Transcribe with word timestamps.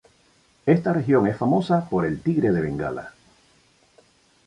Esta 0.65 0.93
región 0.93 1.27
es 1.27 1.37
famosa 1.37 1.87
por 1.87 2.07
el 2.07 2.21
tigre 2.21 2.51
de 2.51 2.61
Bengala. 2.61 3.13